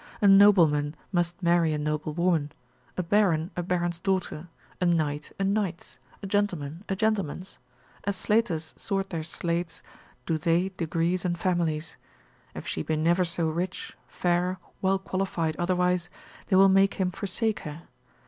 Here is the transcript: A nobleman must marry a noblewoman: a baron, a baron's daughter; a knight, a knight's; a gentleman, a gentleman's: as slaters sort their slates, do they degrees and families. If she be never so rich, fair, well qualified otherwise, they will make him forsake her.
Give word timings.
A 0.19 0.27
nobleman 0.27 0.95
must 1.11 1.43
marry 1.43 1.73
a 1.73 1.77
noblewoman: 1.77 2.51
a 2.97 3.03
baron, 3.03 3.51
a 3.55 3.61
baron's 3.61 3.99
daughter; 3.99 4.47
a 4.81 4.85
knight, 4.87 5.31
a 5.39 5.43
knight's; 5.43 5.99
a 6.23 6.25
gentleman, 6.25 6.83
a 6.89 6.95
gentleman's: 6.95 7.59
as 8.05 8.15
slaters 8.15 8.73
sort 8.77 9.11
their 9.11 9.21
slates, 9.21 9.83
do 10.25 10.39
they 10.39 10.69
degrees 10.69 11.23
and 11.23 11.37
families. 11.37 11.97
If 12.55 12.65
she 12.65 12.81
be 12.81 12.95
never 12.95 13.23
so 13.23 13.47
rich, 13.47 13.95
fair, 14.07 14.57
well 14.81 14.97
qualified 14.97 15.55
otherwise, 15.57 16.09
they 16.47 16.55
will 16.55 16.67
make 16.67 16.95
him 16.95 17.11
forsake 17.11 17.59
her. 17.59 17.83